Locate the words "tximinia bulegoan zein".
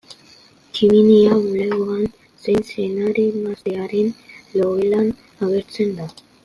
0.71-2.65